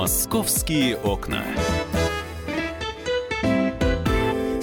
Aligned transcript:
Московские 0.00 0.96
окна. 0.96 1.44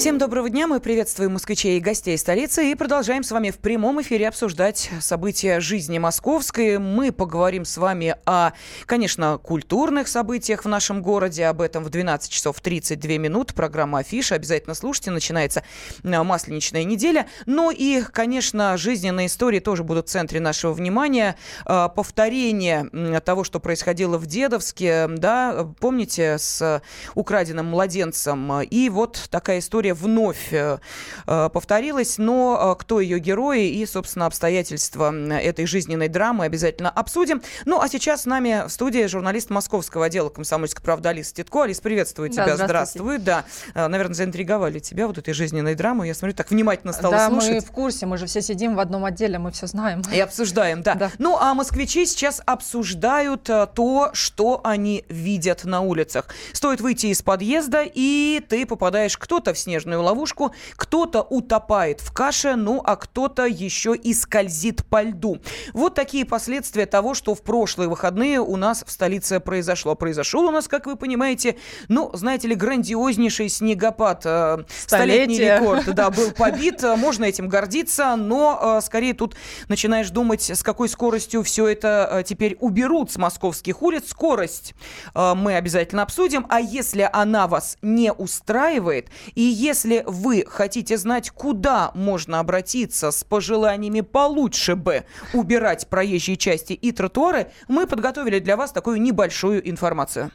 Всем 0.07 0.19
доброго 0.19 0.49
дня, 0.49 0.67
мы 0.67 0.79
приветствуем 0.79 1.33
москвичей 1.33 1.77
и 1.77 1.81
гостей 1.81 2.17
столицы 2.17 2.71
и 2.71 2.75
продолжаем 2.75 3.23
с 3.23 3.31
вами 3.31 3.49
в 3.49 3.57
прямом 3.57 4.01
эфире 4.01 4.29
обсуждать 4.29 4.89
события 5.01 5.59
жизни 5.59 5.99
московской. 5.99 6.77
Мы 6.77 7.11
поговорим 7.11 7.65
с 7.65 7.75
вами 7.75 8.15
о, 8.25 8.53
конечно, 8.85 9.37
культурных 9.37 10.07
событиях 10.07 10.63
в 10.63 10.69
нашем 10.69 11.01
городе, 11.01 11.45
об 11.45 11.59
этом 11.59 11.83
в 11.83 11.89
12 11.89 12.31
часов 12.31 12.61
32 12.61 13.17
минут. 13.17 13.53
Программа 13.53 13.99
«Афиша», 13.99 14.35
обязательно 14.35 14.75
слушайте, 14.75 15.11
начинается 15.11 15.63
э, 16.01 16.23
масленичная 16.23 16.85
неделя. 16.85 17.27
Ну 17.45 17.69
и, 17.69 18.01
конечно, 18.01 18.77
жизненные 18.77 19.27
истории 19.27 19.59
тоже 19.59 19.83
будут 19.83 20.07
в 20.07 20.11
центре 20.11 20.39
нашего 20.39 20.71
внимания. 20.71 21.35
Э, 21.65 21.89
повторение 21.93 22.89
того, 23.25 23.43
что 23.43 23.59
происходило 23.59 24.17
в 24.17 24.25
Дедовске, 24.25 25.07
да, 25.09 25.67
помните, 25.81 26.37
с 26.37 26.81
украденным 27.13 27.65
младенцем. 27.65 28.61
И 28.61 28.87
вот 28.87 29.27
такая 29.29 29.59
история 29.59 29.96
вновь 29.97 30.51
э, 30.51 30.79
э, 31.25 31.49
повторилась, 31.51 32.17
но 32.17 32.75
э, 32.77 32.81
кто 32.81 32.99
ее 32.99 33.19
герои 33.19 33.67
и, 33.69 33.85
собственно, 33.85 34.25
обстоятельства 34.25 35.13
этой 35.39 35.65
жизненной 35.65 36.07
драмы 36.07 36.45
обязательно 36.45 36.89
обсудим. 36.89 37.41
Ну, 37.65 37.79
а 37.81 37.87
сейчас 37.87 38.23
с 38.23 38.25
нами 38.25 38.67
в 38.67 38.69
студии 38.69 39.05
журналист 39.07 39.49
московского 39.49 40.05
отдела 40.05 40.29
«Комсомольской 40.29 40.83
правды» 40.83 41.09
Алиса 41.09 41.33
Титко. 41.33 41.63
Алис, 41.63 41.79
приветствую 41.79 42.29
тебя. 42.29 42.57
Да, 42.57 42.65
здравствуй. 42.65 43.17
Да, 43.17 43.45
наверное, 43.73 44.13
заинтриговали 44.13 44.79
тебя 44.79 45.07
вот 45.07 45.17
этой 45.17 45.33
жизненной 45.33 45.75
драмой. 45.75 46.07
Я 46.07 46.13
смотрю, 46.13 46.35
так 46.35 46.51
внимательно 46.51 46.93
стала 46.93 47.15
да, 47.15 47.27
слушать. 47.29 47.49
Да, 47.49 47.55
мы 47.55 47.61
в 47.61 47.71
курсе, 47.71 48.05
мы 48.05 48.17
же 48.17 48.25
все 48.25 48.41
сидим 48.41 48.75
в 48.75 48.79
одном 48.79 49.05
отделе, 49.05 49.39
мы 49.39 49.51
все 49.51 49.67
знаем. 49.67 50.01
И 50.13 50.19
обсуждаем, 50.19 50.81
да. 50.81 50.95
да. 50.95 51.11
Ну, 51.17 51.37
а 51.37 51.53
москвичи 51.53 52.05
сейчас 52.05 52.41
обсуждают 52.45 53.43
то, 53.43 54.09
что 54.13 54.61
они 54.63 55.05
видят 55.09 55.63
на 55.63 55.81
улицах. 55.81 56.27
Стоит 56.53 56.81
выйти 56.81 57.07
из 57.07 57.21
подъезда, 57.21 57.83
и 57.83 58.43
ты 58.47 58.65
попадаешь 58.65 59.17
кто-то 59.17 59.53
в 59.53 59.59
снег 59.59 59.76
снежную 59.77 60.01
ловушку. 60.01 60.53
Кто-то 60.75 61.21
утопает 61.21 62.01
в 62.01 62.11
каше, 62.11 62.55
ну 62.55 62.81
а 62.83 62.95
кто-то 62.95 63.45
еще 63.45 63.95
и 63.95 64.13
скользит 64.13 64.83
по 64.85 65.03
льду. 65.03 65.39
Вот 65.73 65.93
такие 65.93 66.25
последствия 66.25 66.87
того, 66.87 67.13
что 67.13 67.35
в 67.35 67.43
прошлые 67.43 67.87
выходные 67.87 68.39
у 68.39 68.55
нас 68.55 68.83
в 68.85 68.91
столице 68.91 69.39
произошло. 69.39 69.93
Произошел 69.95 70.45
у 70.45 70.51
нас, 70.51 70.67
как 70.67 70.87
вы 70.87 70.95
понимаете, 70.95 71.57
ну, 71.89 72.09
знаете 72.13 72.47
ли, 72.47 72.55
грандиознейший 72.55 73.49
снегопад. 73.49 74.23
Э, 74.25 74.63
столетний 74.67 75.39
рекорд, 75.39 75.93
да, 75.93 76.09
был 76.09 76.31
побит. 76.37 76.81
Можно 76.81 77.25
этим 77.25 77.47
гордиться, 77.47 78.15
но 78.15 78.77
э, 78.79 78.81
скорее 78.85 79.13
тут 79.13 79.35
начинаешь 79.67 80.09
думать, 80.09 80.49
с 80.49 80.63
какой 80.63 80.89
скоростью 80.89 81.43
все 81.43 81.67
это 81.67 82.09
э, 82.11 82.23
теперь 82.23 82.57
уберут 82.59 83.11
с 83.11 83.17
московских 83.17 83.81
улиц. 83.83 84.05
Скорость 84.07 84.73
мы 85.13 85.55
обязательно 85.55 86.01
обсудим. 86.01 86.45
А 86.49 86.59
если 86.59 87.07
она 87.11 87.47
вас 87.47 87.77
не 87.81 88.11
устраивает, 88.11 89.09
и 89.35 89.41
если 89.67 90.03
вы 90.07 90.45
хотите 90.47 90.97
знать, 90.97 91.29
куда 91.29 91.91
можно 91.93 92.39
обратиться 92.39 93.11
с 93.11 93.25
пожеланиями 93.25 93.99
получше 93.99 94.75
бы 94.75 95.03
убирать 95.33 95.89
проезжие 95.89 96.37
части 96.37 96.71
и 96.71 96.93
тротуары, 96.93 97.51
мы 97.67 97.85
подготовили 97.85 98.39
для 98.39 98.55
вас 98.55 98.71
такую 98.71 99.01
небольшую 99.01 99.69
информацию. 99.69 100.31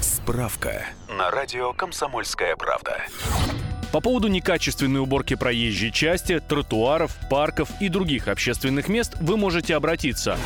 Справка 0.00 0.84
на 1.08 1.30
радио 1.30 1.72
«Комсомольская 1.72 2.56
правда». 2.56 2.98
По 3.92 4.00
поводу 4.00 4.26
некачественной 4.26 5.00
уборки 5.00 5.36
проезжей 5.36 5.92
части, 5.92 6.40
тротуаров, 6.40 7.16
парков 7.30 7.70
и 7.80 7.88
других 7.88 8.26
общественных 8.26 8.88
мест 8.88 9.14
вы 9.20 9.36
можете 9.36 9.76
обратиться 9.76 10.36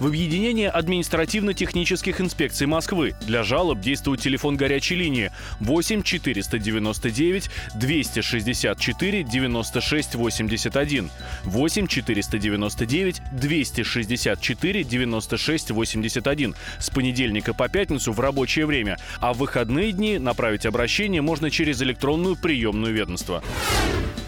в 0.00 0.06
объединение 0.06 0.70
административно-технических 0.70 2.20
инспекций 2.20 2.66
Москвы. 2.66 3.14
Для 3.20 3.42
жалоб 3.42 3.80
действует 3.80 4.20
телефон 4.20 4.56
горячей 4.56 4.96
линии 4.96 5.30
8 5.60 6.02
499 6.02 7.50
264 7.74 9.22
96 9.22 10.14
81 10.14 11.10
8 11.44 11.86
499 11.86 13.22
264 13.32 14.84
96 14.84 15.70
81 15.70 16.54
с 16.78 16.90
понедельника 16.90 17.54
по 17.54 17.68
пятницу 17.68 18.12
в 18.12 18.20
рабочее 18.20 18.66
время, 18.66 18.96
а 19.20 19.34
в 19.34 19.38
выходные 19.38 19.92
дни 19.92 20.18
направить 20.18 20.66
обращение 20.66 21.20
можно 21.20 21.50
через 21.50 21.82
электронную 21.82 22.36
приемную 22.36 22.94
ведомства. 22.94 23.42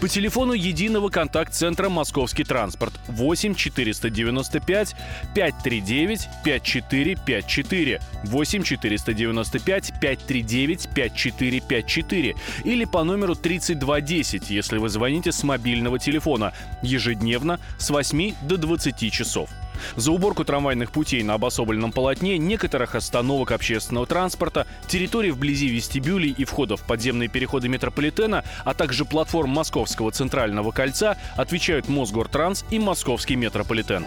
По 0.03 0.09
телефону 0.09 0.51
единого 0.51 1.07
контакт-центра 1.07 1.87
«Московский 1.87 2.43
транспорт» 2.43 2.91
8 3.07 3.55
495 3.55 4.95
539 5.33 6.27
5454 6.43 8.01
8 8.25 8.63
495 8.63 9.93
539 10.01 10.89
5454 10.93 12.35
или 12.65 12.83
по 12.83 13.05
номеру 13.05 13.35
3210, 13.35 14.49
если 14.49 14.77
вы 14.77 14.89
звоните 14.89 15.31
с 15.31 15.41
мобильного 15.41 15.97
телефона 15.99 16.51
ежедневно 16.81 17.61
с 17.77 17.89
8 17.89 18.33
до 18.41 18.57
20 18.57 19.09
часов. 19.09 19.49
За 19.95 20.11
уборку 20.11 20.43
трамвайных 20.43 20.91
путей 20.91 21.23
на 21.23 21.35
обособленном 21.35 21.91
полотне, 21.91 22.37
некоторых 22.37 22.95
остановок 22.95 23.51
общественного 23.51 24.05
транспорта, 24.05 24.67
территорий 24.87 25.31
вблизи 25.31 25.67
вестибюлей 25.67 26.33
и 26.37 26.45
входов 26.45 26.81
в 26.81 26.87
подземные 26.87 27.29
переходы 27.29 27.67
метрополитена, 27.67 28.43
а 28.65 28.73
также 28.73 29.05
платформ 29.05 29.51
Московского 29.51 30.11
центрального 30.11 30.71
кольца 30.71 31.17
отвечают 31.35 31.89
Мосгортранс 31.89 32.65
и 32.69 32.79
Московский 32.79 33.35
метрополитен. 33.35 34.05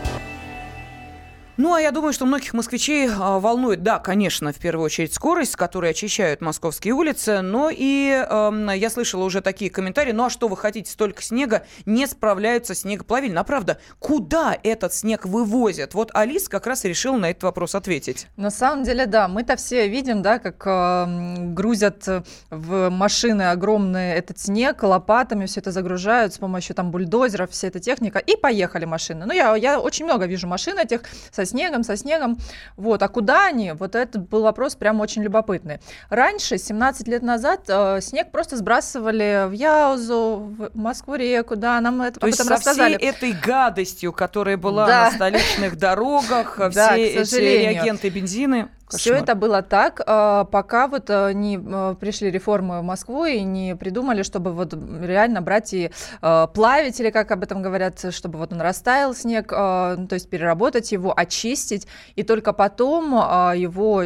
Ну, 1.58 1.72
а 1.72 1.80
я 1.80 1.90
думаю, 1.90 2.12
что 2.12 2.26
многих 2.26 2.52
москвичей 2.52 3.08
а, 3.08 3.38
волнует, 3.38 3.82
да, 3.82 3.98
конечно, 3.98 4.52
в 4.52 4.58
первую 4.58 4.84
очередь 4.84 5.14
скорость, 5.14 5.52
с 5.52 5.56
которой 5.56 5.92
очищают 5.92 6.42
московские 6.42 6.92
улицы, 6.92 7.40
но 7.40 7.70
и 7.72 8.10
э, 8.10 8.76
я 8.76 8.90
слышала 8.90 9.24
уже 9.24 9.40
такие 9.40 9.70
комментарии, 9.70 10.12
ну 10.12 10.26
а 10.26 10.30
что 10.30 10.48
вы 10.48 10.56
хотите, 10.58 10.90
столько 10.90 11.22
снега, 11.22 11.64
не 11.86 12.06
справляются 12.06 12.74
снегоплавильно. 12.74 13.40
А 13.40 13.44
правда, 13.44 13.78
куда 13.98 14.56
этот 14.62 14.92
снег 14.92 15.24
вывозят? 15.24 15.94
Вот 15.94 16.10
Алис 16.12 16.46
как 16.50 16.66
раз 16.66 16.84
решил 16.84 17.16
на 17.16 17.30
этот 17.30 17.44
вопрос 17.44 17.74
ответить. 17.74 18.26
На 18.36 18.50
самом 18.50 18.84
деле, 18.84 19.06
да, 19.06 19.26
мы-то 19.26 19.56
все 19.56 19.88
видим, 19.88 20.20
да, 20.20 20.38
как 20.38 20.62
э, 20.66 21.36
грузят 21.54 22.06
в 22.50 22.90
машины 22.90 23.50
огромные 23.50 24.14
этот 24.16 24.38
снег, 24.38 24.82
лопатами 24.82 25.46
все 25.46 25.60
это 25.60 25.72
загружают 25.72 26.34
с 26.34 26.38
помощью 26.38 26.76
там 26.76 26.90
бульдозеров, 26.90 27.50
вся 27.50 27.68
эта 27.68 27.80
техника, 27.80 28.18
и 28.18 28.36
поехали 28.36 28.84
машины. 28.84 29.24
Ну, 29.24 29.32
я, 29.32 29.56
я 29.56 29.80
очень 29.80 30.04
много 30.04 30.26
вижу 30.26 30.46
машин 30.46 30.78
этих 30.78 31.00
со 31.30 31.45
снегом, 31.46 31.82
со 31.82 31.96
снегом. 31.96 32.38
Вот. 32.76 33.02
А 33.02 33.08
куда 33.08 33.46
они? 33.46 33.72
Вот 33.72 33.94
это 33.94 34.18
был 34.18 34.42
вопрос 34.42 34.74
прям 34.76 35.00
очень 35.00 35.22
любопытный. 35.22 35.80
Раньше, 36.10 36.58
17 36.58 37.08
лет 37.08 37.22
назад, 37.22 37.62
э, 37.68 38.00
снег 38.00 38.30
просто 38.30 38.56
сбрасывали 38.56 39.46
в 39.48 39.52
Яузу, 39.52 40.54
в 40.58 40.70
Москву-реку, 40.74 41.56
да, 41.56 41.80
нам 41.80 42.02
это 42.02 42.20
То 42.20 42.26
об 42.26 42.32
этом 42.32 42.48
рассказали. 42.48 42.96
всей 42.96 43.08
этой 43.08 43.32
гадостью, 43.32 44.12
которая 44.12 44.56
была 44.56 44.86
да. 44.86 45.04
на 45.04 45.10
столичных 45.12 45.76
дорогах, 45.76 46.58
да, 46.74 46.94
все 46.94 47.20
эти 47.20 47.34
реагенты, 47.36 48.08
бензины. 48.08 48.68
Все 48.88 49.14
это 49.14 49.34
было 49.34 49.62
так, 49.62 50.00
а, 50.06 50.44
пока 50.44 50.86
вот 50.86 51.10
а, 51.10 51.32
не 51.32 51.58
а, 51.58 51.94
пришли 51.94 52.30
реформы 52.30 52.80
в 52.80 52.84
Москву 52.84 53.24
и 53.24 53.42
не 53.42 53.74
придумали, 53.74 54.22
чтобы 54.22 54.52
вот 54.52 54.74
реально 54.74 55.42
брать 55.42 55.74
и 55.74 55.90
плавить, 56.20 57.00
или 57.00 57.10
как 57.10 57.30
об 57.30 57.42
этом 57.42 57.62
говорят, 57.62 58.14
чтобы 58.14 58.38
вот 58.38 58.52
он 58.52 58.60
растаял 58.60 59.14
снег, 59.14 59.48
то 59.48 60.08
есть 60.10 60.28
переработать 60.30 60.92
его, 60.92 61.12
очистить, 61.16 61.86
и 62.14 62.22
только 62.22 62.52
потом 62.52 63.14
его 63.56 63.96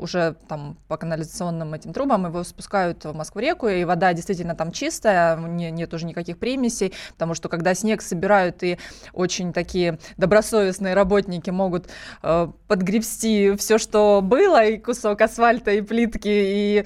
уже 0.00 0.36
там 0.48 0.76
по 0.88 0.96
канализационным 0.96 1.74
этим 1.74 1.92
трубам 1.92 2.26
его 2.26 2.44
спускают 2.44 3.04
в 3.04 3.14
Москву-реку, 3.14 3.68
и 3.68 3.84
вода 3.84 4.12
действительно 4.12 4.54
там 4.54 4.72
чистая, 4.72 5.36
не, 5.36 5.70
нет 5.70 5.92
уже 5.94 6.06
никаких 6.06 6.38
примесей, 6.38 6.94
потому 7.12 7.34
что 7.34 7.48
когда 7.48 7.74
снег 7.74 8.02
собирают, 8.02 8.62
и 8.62 8.78
очень 9.12 9.52
такие 9.52 9.98
добросовестные 10.16 10.94
работники 10.94 11.50
могут 11.50 11.88
подгребсти 12.22 13.56
все, 13.56 13.78
что 13.78 13.97
что 13.98 14.20
было, 14.22 14.64
и 14.64 14.78
кусок 14.78 15.20
асфальта, 15.22 15.72
и 15.72 15.80
плитки, 15.80 16.28
и 16.28 16.84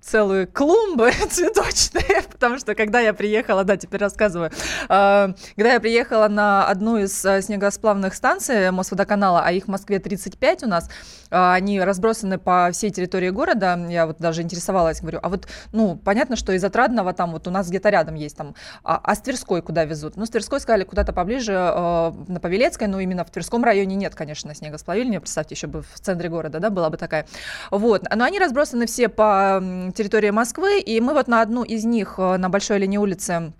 целые 0.00 0.46
клумбы 0.46 1.12
цветочные, 1.30 2.22
потому 2.32 2.58
что 2.58 2.74
когда 2.74 2.98
я 2.98 3.14
приехала, 3.14 3.62
да, 3.62 3.76
теперь 3.76 4.00
рассказываю, 4.00 4.50
а, 4.88 5.32
когда 5.54 5.74
я 5.74 5.80
приехала 5.80 6.26
на 6.26 6.66
одну 6.66 6.96
из 6.96 7.24
а, 7.24 7.40
снегосплавных 7.40 8.14
станций 8.14 8.72
Мосводоканала, 8.72 9.42
а 9.44 9.52
их 9.52 9.66
в 9.66 9.68
Москве 9.68 10.00
35 10.00 10.64
у 10.64 10.66
нас, 10.66 10.90
а, 11.30 11.54
они 11.54 11.80
разбросаны 11.80 12.38
по 12.38 12.70
всей 12.72 12.90
территории 12.90 13.30
города, 13.30 13.78
я 13.88 14.06
вот 14.06 14.18
даже 14.18 14.42
интересовалась, 14.42 15.00
говорю, 15.00 15.20
а 15.22 15.28
вот, 15.28 15.46
ну, 15.72 15.96
понятно, 15.96 16.34
что 16.34 16.52
из 16.52 16.64
Отрадного 16.64 17.12
там 17.12 17.30
вот 17.30 17.46
у 17.46 17.52
нас 17.52 17.68
где-то 17.68 17.90
рядом 17.90 18.16
есть 18.16 18.36
там, 18.36 18.56
а, 18.82 19.00
а 19.02 19.14
с 19.14 19.20
Тверской 19.20 19.62
куда 19.62 19.84
везут? 19.84 20.16
Ну, 20.16 20.26
с 20.26 20.30
Тверской 20.30 20.58
сказали 20.58 20.82
куда-то 20.82 21.12
поближе, 21.12 21.52
на 21.52 22.40
Павелецкой, 22.40 22.88
но 22.88 22.98
именно 22.98 23.24
в 23.24 23.30
Тверском 23.30 23.62
районе 23.62 23.94
нет, 23.94 24.16
конечно, 24.16 24.52
снегосплавильни, 24.54 25.18
представьте, 25.18 25.54
еще 25.54 25.68
бы 25.68 25.82
в 25.82 25.99
в 26.00 26.04
центре 26.04 26.28
города, 26.28 26.60
да, 26.60 26.70
была 26.70 26.90
бы 26.90 26.96
такая. 26.96 27.26
Вот. 27.70 28.04
Но 28.14 28.24
они 28.24 28.38
разбросаны 28.38 28.86
все 28.86 29.08
по 29.08 29.62
территории 29.94 30.30
Москвы, 30.30 30.80
и 30.80 31.00
мы 31.00 31.14
вот 31.14 31.28
на 31.28 31.42
одну 31.42 31.62
из 31.62 31.84
них, 31.84 32.14
э, 32.18 32.36
на 32.36 32.48
Большой 32.48 32.78
линии 32.78 32.98
улицы, 32.98 33.52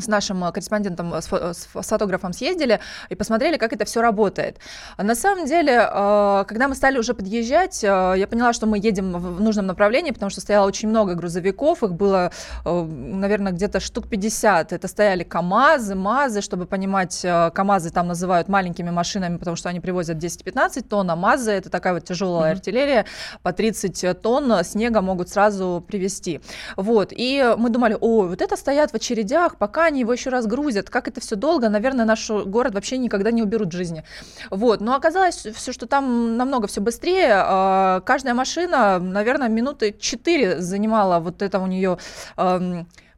с 0.00 0.08
нашим 0.08 0.44
э, 0.44 0.52
корреспондентом, 0.52 1.14
э, 1.14 1.20
с, 1.20 1.28
с 1.54 1.88
фотографом 1.88 2.32
съездили 2.32 2.80
и 3.08 3.14
посмотрели, 3.14 3.56
как 3.56 3.72
это 3.72 3.84
все 3.84 4.00
работает. 4.00 4.58
На 4.98 5.14
самом 5.14 5.46
деле, 5.46 5.72
э, 5.72 6.44
когда 6.46 6.68
мы 6.68 6.74
стали 6.74 6.98
уже 6.98 7.14
подъезжать, 7.14 7.82
я 7.82 8.26
поняла, 8.30 8.52
что 8.52 8.66
мы 8.66 8.78
едем 8.78 9.12
в 9.12 9.40
нужном 9.40 9.66
направлении, 9.66 10.10
потому 10.10 10.30
что 10.30 10.40
стояло 10.40 10.66
очень 10.66 10.88
много 10.88 11.14
грузовиков, 11.14 11.82
их 11.82 11.92
было, 11.92 12.30
наверное, 12.64 13.52
где-то 13.52 13.80
штук 13.80 14.08
50. 14.08 14.72
Это 14.72 14.88
стояли 14.88 15.24
КАМАЗы, 15.24 15.94
МАЗы, 15.94 16.40
чтобы 16.40 16.66
понимать, 16.66 17.22
КАМАЗы 17.22 17.90
там 17.90 18.08
называют 18.08 18.48
маленькими 18.48 18.90
машинами, 18.90 19.36
потому 19.36 19.56
что 19.56 19.68
они 19.68 19.80
привозят 19.80 20.18
10-15 20.18 20.82
тонн, 20.88 21.10
а 21.10 21.16
МАЗы 21.16 21.52
это 21.52 21.70
такая 21.70 21.94
вот 21.94 22.04
тяжелая 22.04 22.52
mm-hmm. 22.52 22.56
артиллерия, 22.56 23.04
по 23.42 23.52
30 23.52 24.20
тонн 24.20 24.64
снега 24.64 25.00
могут 25.00 25.28
сразу 25.28 25.84
привезти. 25.86 26.40
Вот, 26.76 27.12
и 27.12 27.54
мы 27.58 27.70
думали, 27.70 27.96
о, 28.00 28.26
вот 28.26 28.42
это 28.42 28.56
стоят 28.56 28.90
в 28.90 28.94
очередях, 28.94 29.56
пока 29.56 29.85
они 29.86 30.00
его 30.00 30.12
еще 30.12 30.30
раз 30.30 30.46
грузят. 30.46 30.90
Как 30.90 31.08
это 31.08 31.20
все 31.20 31.36
долго, 31.36 31.68
наверное, 31.68 32.04
наш 32.04 32.28
город 32.30 32.74
вообще 32.74 32.98
никогда 32.98 33.30
не 33.30 33.42
уберут 33.42 33.68
в 33.68 33.76
жизни. 33.76 34.04
Вот. 34.50 34.80
Но 34.80 34.94
оказалось 34.94 35.46
все, 35.54 35.72
что 35.72 35.86
там 35.86 36.36
намного 36.36 36.66
все 36.66 36.80
быстрее. 36.80 37.32
А, 37.34 38.00
каждая 38.00 38.34
машина, 38.34 38.98
наверное, 38.98 39.48
минуты 39.48 39.96
4 39.98 40.60
занимала 40.60 41.18
вот 41.20 41.42
это 41.42 41.58
у 41.58 41.66
нее 41.66 41.98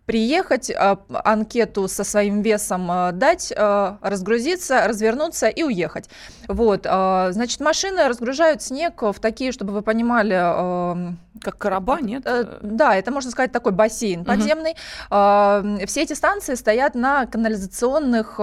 приехать, 0.08 0.70
а, 0.70 0.98
анкету 1.22 1.86
со 1.86 2.02
своим 2.02 2.40
весом 2.40 2.90
а, 2.90 3.12
дать, 3.12 3.52
разгрузиться, 3.54 4.88
развернуться 4.88 5.48
и 5.48 5.62
уехать. 5.62 6.08
Вот, 6.48 6.84
значит, 6.84 7.60
машины 7.60 8.08
разгружают 8.08 8.62
снег 8.62 9.02
в 9.02 9.20
такие, 9.20 9.52
чтобы 9.52 9.74
вы 9.74 9.82
понимали, 9.82 11.14
как 11.42 11.58
короба, 11.58 12.00
нет? 12.00 12.22
Э, 12.26 12.58
да, 12.62 12.96
это 12.96 13.12
можно 13.12 13.30
сказать 13.30 13.52
такой 13.52 13.72
бассейн 13.72 14.24
подземный. 14.24 14.72
Угу. 15.10 15.86
Все 15.86 16.02
эти 16.02 16.14
станции 16.14 16.54
стоят 16.54 16.94
на 16.94 17.26
канализационных 17.26 18.36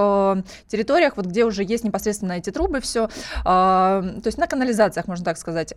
территориях, 0.68 1.18
вот 1.18 1.26
где 1.26 1.46
уже 1.46 1.64
есть 1.64 1.84
непосредственно 1.84 2.34
эти 2.34 2.52
трубы, 2.52 2.80
все. 2.80 3.10
То 3.44 4.22
есть 4.24 4.38
на 4.38 4.48
канализациях, 4.48 5.08
можно 5.08 5.26
так 5.26 5.38
сказать. 5.38 5.74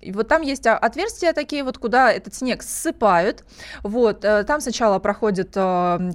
И 0.00 0.12
вот 0.12 0.28
там 0.28 0.42
есть 0.42 0.66
отверстия 0.66 1.32
такие, 1.32 1.62
вот 1.62 1.78
куда 1.78 2.10
этот 2.12 2.34
снег 2.34 2.62
ссыпают. 2.62 3.44
Вот, 3.82 4.24
э, 4.24 4.44
там 4.44 4.60
сначала 4.60 4.98
проходит 5.04 5.50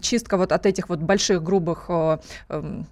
чистка 0.01 0.35
вот 0.35 0.51
от 0.51 0.65
этих 0.65 0.89
вот 0.89 0.99
больших 0.99 1.43
грубых 1.43 1.85
эм, 1.89 2.87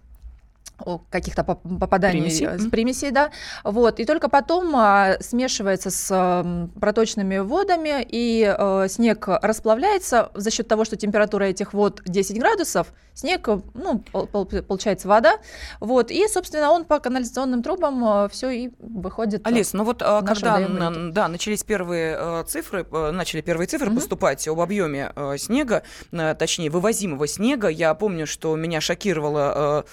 каких-то 1.10 1.44
попаданий 1.44 2.22
Примеси. 2.22 2.58
с 2.58 2.70
примесей, 2.70 3.12
да, 3.12 3.32
вот, 3.64 4.00
и 4.00 4.06
только 4.06 4.30
потом 4.30 4.76
а, 4.76 5.18
смешивается 5.20 5.90
с 5.90 6.10
а, 6.12 6.70
проточными 6.80 7.40
водами, 7.40 8.06
и 8.08 8.44
а, 8.48 8.88
снег 8.88 9.28
расплавляется 9.28 10.32
за 10.34 10.52
счет 10.52 10.68
того, 10.68 10.86
что 10.86 10.96
температура 10.96 11.46
этих 11.46 11.74
вод 11.74 12.02
10 12.06 12.40
градусов, 12.40 12.88
снег, 13.14 13.48
ну, 13.74 14.00
пол, 14.12 14.28
пол, 14.28 14.46
получается 14.46 15.08
вода, 15.08 15.38
вот, 15.80 16.12
и, 16.12 16.28
собственно, 16.28 16.72
он 16.72 16.86
по 16.86 17.00
канализационным 17.00 17.64
трубам 17.64 18.04
а, 18.06 18.30
все 18.30 18.50
и 18.50 18.70
выходит. 18.80 19.46
Алис, 19.48 19.74
ну 19.74 19.84
вот 19.84 20.02
а, 20.02 20.22
когда, 20.22 20.60
на, 20.60 21.12
да, 21.12 21.28
начались 21.28 21.64
первые 21.64 22.44
цифры, 22.46 22.86
начали 23.12 23.42
первые 23.42 23.68
цифры 23.68 23.90
mm-hmm. 23.90 23.96
поступать 23.96 24.48
об 24.48 24.60
объеме 24.60 25.12
снега, 25.38 25.84
точнее, 26.12 26.70
вывозимого 26.70 27.28
снега, 27.28 27.68
я 27.68 27.94
помню, 27.94 28.28
что 28.28 28.56
меня 28.56 28.82
шокировала 28.82 29.86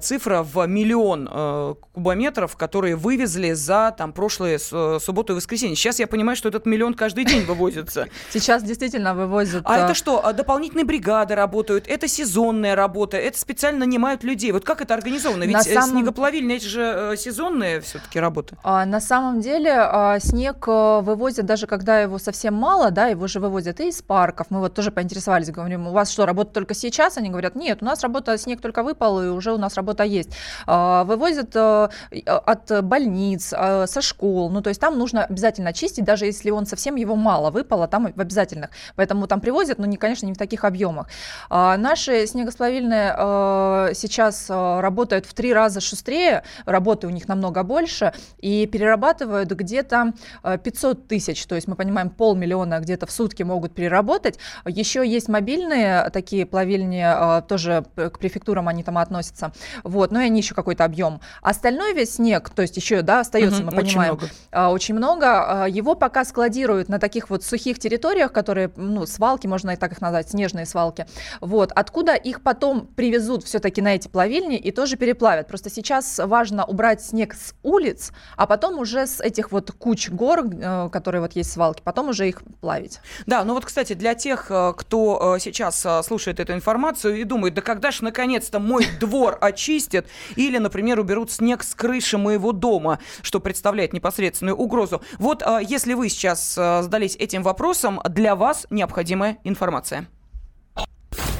цифра, 0.00 0.25
цифра 0.26 0.42
в 0.42 0.66
миллион 0.66 1.28
э, 1.30 1.74
кубометров, 1.92 2.56
которые 2.56 2.96
вывезли 2.96 3.52
за 3.52 3.94
там 3.96 4.12
прошлые 4.12 4.58
с, 4.58 4.98
субботу 5.00 5.32
и 5.32 5.36
воскресенье. 5.36 5.76
Сейчас 5.76 5.98
я 6.00 6.06
понимаю, 6.06 6.36
что 6.36 6.48
этот 6.48 6.66
миллион 6.66 6.94
каждый 6.94 7.24
день 7.24 7.44
вывозится. 7.44 8.06
Сейчас 8.30 8.62
действительно 8.62 9.14
вывозят. 9.14 9.62
А 9.66 9.78
это 9.78 9.94
что? 9.94 10.24
А 10.24 10.32
дополнительные 10.32 10.84
бригады 10.84 11.34
работают, 11.34 11.86
это 11.86 12.08
сезонная 12.08 12.74
работа, 12.74 13.16
это 13.16 13.38
специально 13.38 13.80
нанимают 13.80 14.24
людей. 14.24 14.52
Вот 14.52 14.64
как 14.64 14.80
это 14.82 14.94
организовано? 14.94 15.44
Ведь 15.44 15.66
э, 15.66 15.74
самом... 15.74 15.90
снегоплавильные 15.90 16.56
это 16.56 16.66
же 16.66 17.12
э, 17.12 17.16
сезонные 17.16 17.80
все-таки 17.80 18.18
работы. 18.18 18.56
А, 18.62 18.84
на 18.84 19.00
самом 19.00 19.40
деле 19.40 19.72
а, 19.76 20.18
снег 20.18 20.66
вывозят 20.66 21.46
даже 21.46 21.66
когда 21.66 22.00
его 22.00 22.18
совсем 22.18 22.54
мало, 22.54 22.90
да, 22.90 23.06
его 23.06 23.26
же 23.28 23.38
вывозят 23.38 23.80
и 23.80 23.88
из 23.88 24.02
парков. 24.02 24.48
Мы 24.50 24.58
вот 24.60 24.74
тоже 24.74 24.90
поинтересовались, 24.90 25.50
говорим, 25.50 25.86
у 25.86 25.92
вас 25.92 26.10
что, 26.10 26.26
работа 26.26 26.52
только 26.52 26.74
сейчас? 26.74 27.16
Они 27.16 27.30
говорят, 27.30 27.54
нет, 27.54 27.78
у 27.82 27.84
нас 27.84 28.02
работа, 28.02 28.36
снег 28.38 28.60
только 28.60 28.82
выпал, 28.82 29.22
и 29.22 29.28
уже 29.28 29.52
у 29.52 29.58
нас 29.58 29.74
работа 29.74 30.02
есть 30.02 30.15
есть. 30.16 30.30
А, 30.66 31.04
вывозят 31.04 31.54
э, 31.54 31.88
от 32.26 32.84
больниц, 32.84 33.52
а, 33.56 33.86
со 33.86 34.00
школ, 34.00 34.50
ну 34.50 34.62
то 34.62 34.68
есть 34.68 34.80
там 34.80 34.98
нужно 34.98 35.24
обязательно 35.24 35.72
чистить, 35.72 36.04
даже 36.04 36.26
если 36.26 36.50
он 36.50 36.66
совсем 36.66 36.96
его 36.96 37.16
мало 37.16 37.50
выпало, 37.50 37.88
там 37.88 38.12
в 38.14 38.20
обязательных. 38.20 38.70
Поэтому 38.96 39.26
там 39.26 39.40
привозят, 39.40 39.78
но, 39.78 39.86
не, 39.86 39.96
конечно, 39.96 40.26
не 40.26 40.34
в 40.34 40.38
таких 40.38 40.64
объемах. 40.64 41.08
А, 41.50 41.76
наши 41.76 42.26
снегосплавильные 42.26 43.94
сейчас 43.94 44.48
работают 44.48 45.26
в 45.26 45.34
три 45.34 45.52
раза 45.52 45.80
шустрее, 45.80 46.42
работы 46.64 47.06
у 47.06 47.10
них 47.10 47.28
намного 47.28 47.62
больше, 47.62 48.12
и 48.38 48.66
перерабатывают 48.66 49.50
где-то 49.50 50.12
500 50.42 51.08
тысяч, 51.08 51.46
то 51.46 51.54
есть 51.54 51.68
мы 51.68 51.76
понимаем, 51.76 52.10
полмиллиона 52.10 52.80
где-то 52.80 53.06
в 53.06 53.10
сутки 53.10 53.42
могут 53.42 53.74
переработать. 53.74 54.38
Еще 54.66 55.06
есть 55.06 55.28
мобильные 55.28 56.10
такие 56.10 56.46
плавильни, 56.46 57.04
тоже 57.46 57.84
к 57.94 58.18
префектурам 58.18 58.68
они 58.68 58.82
там 58.82 58.98
относятся. 58.98 59.52
Вот, 59.84 60.05
вот, 60.06 60.12
но 60.12 60.20
и 60.20 60.26
они 60.26 60.40
еще 60.40 60.54
какой-то 60.54 60.84
объем. 60.84 61.20
Остальной 61.42 61.92
весь 61.92 62.14
снег, 62.14 62.50
то 62.50 62.62
есть 62.62 62.76
еще, 62.76 63.02
да, 63.02 63.20
остается, 63.20 63.62
угу, 63.62 63.70
мы 63.70 63.76
понимаем, 63.76 64.14
очень 64.14 64.20
много. 64.20 64.34
А, 64.52 64.70
очень 64.70 64.94
много. 64.94 65.64
А, 65.64 65.68
его 65.68 65.94
пока 65.94 66.24
складируют 66.24 66.88
на 66.88 66.98
таких 66.98 67.28
вот 67.28 67.44
сухих 67.44 67.78
территориях, 67.78 68.32
которые, 68.32 68.70
ну, 68.76 69.06
свалки, 69.06 69.46
можно 69.46 69.70
и 69.70 69.76
так 69.76 69.92
их 69.92 70.00
назвать, 70.00 70.30
снежные 70.30 70.66
свалки. 70.66 71.06
Вот, 71.40 71.72
откуда 71.74 72.14
их 72.14 72.42
потом 72.42 72.86
привезут 72.86 73.44
все-таки 73.44 73.82
на 73.82 73.94
эти 73.94 74.08
плавильни 74.08 74.56
и 74.56 74.70
тоже 74.70 74.96
переплавят. 74.96 75.48
Просто 75.48 75.70
сейчас 75.70 76.20
важно 76.22 76.64
убрать 76.64 77.02
снег 77.02 77.34
с 77.34 77.54
улиц, 77.62 78.12
а 78.36 78.46
потом 78.46 78.78
уже 78.78 79.06
с 79.06 79.20
этих 79.20 79.50
вот 79.50 79.72
куч 79.72 80.08
гор, 80.10 80.46
э, 80.46 80.88
которые 80.90 81.20
вот 81.20 81.32
есть 81.34 81.50
свалки, 81.50 81.82
потом 81.82 82.10
уже 82.10 82.28
их 82.28 82.42
плавить. 82.60 83.00
Да, 83.26 83.44
ну 83.44 83.54
вот, 83.54 83.64
кстати, 83.64 83.94
для 83.94 84.14
тех, 84.14 84.46
э, 84.50 84.72
кто 84.76 85.36
э, 85.36 85.40
сейчас 85.40 85.84
слушает 86.06 86.38
эту 86.38 86.52
информацию 86.52 87.16
и 87.16 87.24
думает, 87.24 87.54
да 87.54 87.62
когда 87.62 87.90
ж 87.90 88.02
наконец-то 88.02 88.60
мой 88.60 88.86
двор 89.00 89.38
очистит, 89.40 89.95
очистят, 89.96 90.06
или, 90.36 90.58
например, 90.58 90.98
уберут 90.98 91.30
снег 91.30 91.62
с 91.62 91.74
крыши 91.74 92.18
моего 92.18 92.52
дома, 92.52 92.98
что 93.22 93.40
представляет 93.40 93.92
непосредственную 93.92 94.56
угрозу. 94.56 95.02
Вот 95.18 95.42
а, 95.42 95.60
если 95.60 95.94
вы 95.94 96.08
сейчас 96.08 96.56
а, 96.58 96.82
задались 96.82 97.16
этим 97.16 97.42
вопросом, 97.42 98.00
для 98.08 98.34
вас 98.36 98.66
необходимая 98.70 99.38
информация. 99.44 100.08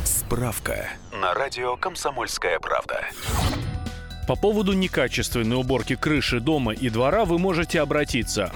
Справка 0.05 0.89
на 1.13 1.35
радио 1.35 1.77
«Комсомольская 1.77 2.59
правда». 2.59 3.07
По 4.27 4.35
поводу 4.35 4.73
некачественной 4.73 5.57
уборки 5.57 5.95
крыши 5.95 6.41
дома 6.41 6.73
и 6.73 6.89
двора 6.89 7.25
вы 7.25 7.39
можете 7.39 7.81
обратиться 7.81 8.53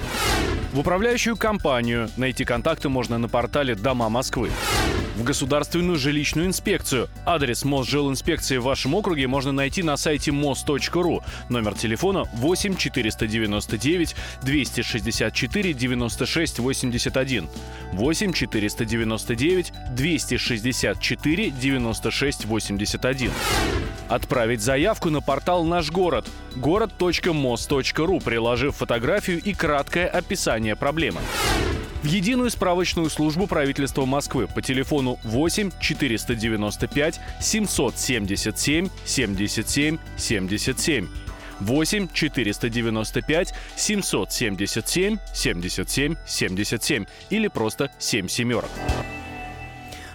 в 0.72 0.80
управляющую 0.80 1.36
компанию. 1.36 2.08
Найти 2.16 2.44
контакты 2.44 2.88
можно 2.88 3.18
на 3.18 3.28
портале 3.28 3.76
«Дома 3.76 4.08
Москвы» 4.08 4.50
в 5.20 5.24
Государственную 5.24 5.98
жилищную 5.98 6.46
инспекцию. 6.46 7.08
Адрес 7.26 7.64
Мосжилинспекции 7.64 8.56
в 8.56 8.64
вашем 8.64 8.94
округе 8.94 9.26
можно 9.26 9.52
найти 9.52 9.82
на 9.82 9.98
сайте 9.98 10.30
mos.ru. 10.30 11.22
Номер 11.50 11.74
телефона 11.74 12.24
8 12.32 12.76
499 12.76 14.16
264 14.42 15.72
96 15.74 16.58
81. 16.58 17.48
8 17.92 18.32
499 18.32 19.72
264 19.90 21.50
96 21.50 22.44
81. 22.46 23.30
Отправить 24.08 24.62
заявку 24.62 25.10
на 25.10 25.20
портал 25.20 25.64
«Наш 25.64 25.90
город» 25.90 26.26
город.мос.ру, 26.56 28.20
приложив 28.20 28.76
фотографию 28.76 29.40
и 29.40 29.52
краткое 29.52 30.06
описание 30.06 30.76
проблемы 30.76 31.20
в 32.02 32.06
единую 32.06 32.50
справочную 32.50 33.10
службу 33.10 33.46
правительства 33.46 34.04
Москвы 34.04 34.46
по 34.46 34.62
телефону 34.62 35.18
8 35.24 35.72
495 35.80 37.20
777 37.40 38.90
77 39.04 39.98
77 40.16 41.08
8 41.60 42.08
495 42.12 43.54
777 43.76 45.18
77 45.34 46.16
77 46.26 47.06
или 47.30 47.48
просто 47.48 47.90
7 47.98 48.28
семерок. 48.28 48.70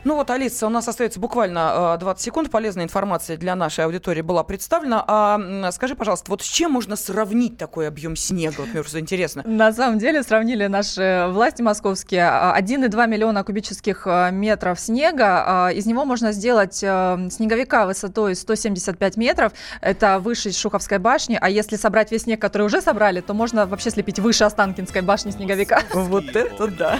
Ну 0.06 0.14
вот, 0.14 0.30
Алиса, 0.30 0.68
у 0.68 0.70
нас 0.70 0.88
остается 0.88 1.20
буквально 1.20 1.98
20 2.00 2.22
э, 2.22 2.24
секунд. 2.24 2.52
Полезная 2.52 2.84
информация 2.84 3.38
для 3.38 3.56
нашей 3.56 3.86
аудитории 3.86 4.22
была 4.22 4.44
представлена. 4.44 5.04
А 5.08 5.72
скажи, 5.72 5.96
пожалуйста, 5.96 6.30
вот 6.30 6.44
с 6.44 6.46
чем 6.46 6.72
можно 6.74 6.96
сравнить 6.96 7.58
такой 7.58 7.88
объем 7.88 8.16
снега? 8.16 8.60
Вот 8.60 8.68
мне 8.68 8.82
просто 8.82 9.00
интересно. 9.00 9.42
На 9.48 9.74
самом 9.74 9.98
деле 9.98 10.22
сравнили 10.22 10.68
наши 10.68 11.26
власти 11.32 11.64
московские 11.64 12.22
1,2 12.22 13.08
миллиона 13.08 13.44
кубических 13.44 14.06
э, 14.06 14.30
метров 14.32 14.80
снега. 14.80 15.44
А, 15.68 15.70
из 15.70 15.88
него 15.88 16.06
можно 16.06 16.34
сделать 16.34 16.84
э, 16.84 17.28
снеговика 17.32 17.88
высотой 17.88 18.36
175 18.36 19.18
метров. 19.18 19.54
Это 19.82 20.20
выше 20.20 20.52
Шуховской 20.52 21.00
башни. 21.00 21.36
А 21.42 21.50
если 21.50 21.78
собрать 21.78 22.12
весь 22.12 22.24
снег, 22.24 22.40
который 22.40 22.68
уже 22.68 22.80
собрали, 22.80 23.22
то 23.22 23.34
можно 23.34 23.66
вообще 23.66 23.90
слепить 23.90 24.20
выше 24.20 24.44
Останкинской 24.44 25.02
башни 25.02 25.32
снеговика. 25.32 25.82
Вот 25.94 26.26
это 26.36 26.68
да! 26.68 27.00